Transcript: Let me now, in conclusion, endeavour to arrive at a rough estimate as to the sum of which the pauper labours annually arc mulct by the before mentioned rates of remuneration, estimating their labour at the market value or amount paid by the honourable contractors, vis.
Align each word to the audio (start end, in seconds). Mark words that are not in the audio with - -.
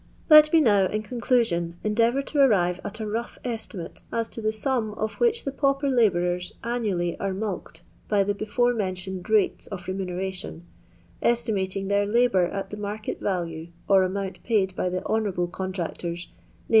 Let 0.31 0.51
me 0.51 0.61
now, 0.61 0.87
in 0.87 1.03
conclusion, 1.03 1.77
endeavour 1.83 2.23
to 2.23 2.39
arrive 2.39 2.79
at 2.83 2.99
a 2.99 3.05
rough 3.05 3.37
estimate 3.45 4.01
as 4.11 4.29
to 4.29 4.41
the 4.41 4.51
sum 4.51 4.95
of 4.95 5.19
which 5.19 5.45
the 5.45 5.51
pauper 5.51 5.91
labours 5.91 6.53
annually 6.63 7.15
arc 7.19 7.35
mulct 7.35 7.81
by 8.09 8.23
the 8.23 8.33
before 8.33 8.73
mentioned 8.73 9.29
rates 9.29 9.67
of 9.67 9.87
remuneration, 9.87 10.65
estimating 11.21 11.87
their 11.87 12.07
labour 12.07 12.45
at 12.45 12.71
the 12.71 12.77
market 12.77 13.19
value 13.19 13.67
or 13.87 14.01
amount 14.01 14.41
paid 14.41 14.75
by 14.75 14.89
the 14.89 15.05
honourable 15.05 15.45
contractors, 15.45 16.25
vis. 16.25 16.69